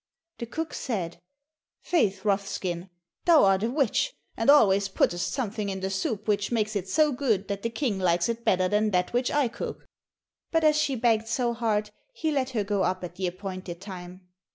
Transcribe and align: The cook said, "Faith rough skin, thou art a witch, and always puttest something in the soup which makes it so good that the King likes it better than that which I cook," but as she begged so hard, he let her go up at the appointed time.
The 0.39 0.47
cook 0.47 0.73
said, 0.73 1.21
"Faith 1.83 2.25
rough 2.25 2.47
skin, 2.47 2.89
thou 3.25 3.43
art 3.43 3.61
a 3.61 3.69
witch, 3.69 4.15
and 4.35 4.49
always 4.49 4.89
puttest 4.89 5.31
something 5.31 5.69
in 5.69 5.81
the 5.81 5.91
soup 5.91 6.27
which 6.27 6.51
makes 6.51 6.75
it 6.75 6.89
so 6.89 7.11
good 7.11 7.47
that 7.49 7.61
the 7.61 7.69
King 7.69 7.99
likes 7.99 8.27
it 8.27 8.43
better 8.43 8.67
than 8.67 8.89
that 8.89 9.13
which 9.13 9.29
I 9.29 9.47
cook," 9.47 9.85
but 10.51 10.63
as 10.63 10.75
she 10.81 10.95
begged 10.95 11.27
so 11.27 11.53
hard, 11.53 11.91
he 12.15 12.31
let 12.31 12.49
her 12.49 12.63
go 12.63 12.81
up 12.81 13.03
at 13.03 13.17
the 13.17 13.27
appointed 13.27 13.79
time. 13.79 14.21